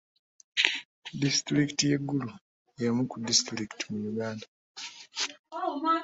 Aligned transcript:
Disitulikiti 1.21 1.83
y'e 1.89 1.97
Gulu 2.07 2.29
y'emu 2.81 3.01
ku 3.09 3.15
disitulikiti 3.27 3.83
mu 3.91 3.99
Uganda. 4.11 4.45